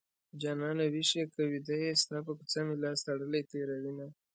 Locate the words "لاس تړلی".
2.83-3.41